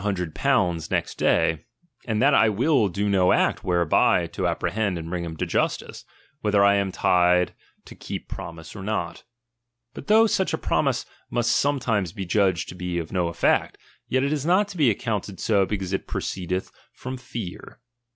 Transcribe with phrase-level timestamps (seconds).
[0.03, 1.63] next day,
[2.07, 5.45] vXriniiieiitawaiid that I will do no act whereby to apprehend Dfuuiiirr, and bring him to
[5.45, 6.05] justice:
[6.39, 7.53] whether I am tied
[7.85, 9.23] to keep promise or not.
[9.93, 13.77] But though such a promise must sometimes be judged to be of no effect,
[14.07, 17.79] yet it is not to be accounted so because it proceedeth from fear.